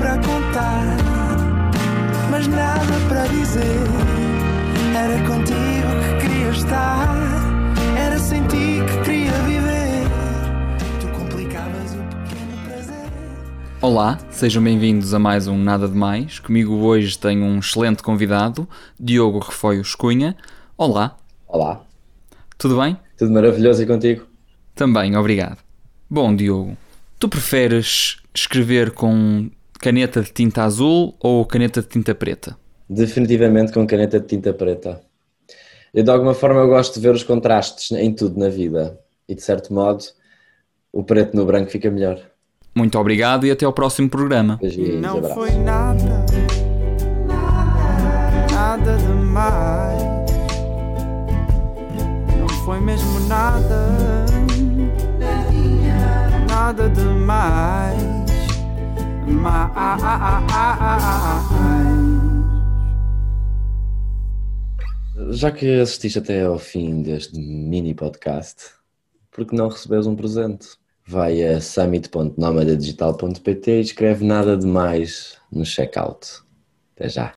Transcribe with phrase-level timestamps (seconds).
[0.00, 0.96] para contar,
[2.30, 3.84] mas nada para dizer.
[4.96, 7.14] Era contigo que queria estar,
[7.98, 10.08] era sem ti que queria viver.
[10.98, 13.10] Tu complicavas o pequeno prazer.
[13.82, 16.38] Olá, sejam bem-vindos a mais um Nada de Mais.
[16.38, 18.66] Comigo hoje tenho um excelente convidado,
[18.98, 20.34] Diogo Refoios Cunha.
[20.78, 21.14] Olá,
[21.46, 21.82] Olá,
[22.56, 22.96] tudo bem?
[23.18, 24.24] tudo maravilhoso e contigo?
[24.74, 25.58] Também, obrigado.
[26.08, 26.74] Bom, Diogo,
[27.18, 32.56] tu preferes escrever com caneta de tinta azul ou caneta de tinta preta?
[32.88, 35.00] Definitivamente com caneta de tinta preta.
[35.92, 38.98] Eu, de alguma forma, eu gosto de ver os contrastes em tudo na vida
[39.28, 40.04] e, de certo modo,
[40.92, 42.20] o preto no branco fica melhor.
[42.74, 44.58] Muito obrigado e até ao próximo programa.
[44.60, 45.34] Beijinhos, Não abraços.
[45.34, 46.24] foi nada,
[48.52, 50.02] nada demais.
[52.38, 53.88] Não foi mesmo nada,
[56.48, 58.09] nada demais.
[65.32, 68.72] Já que assististe até ao fim deste mini podcast,
[69.30, 70.68] por que não recebes um presente?
[71.06, 76.42] Vai a summit.nomadadigital.pt e escreve nada de mais no checkout.
[76.94, 77.28] Até já.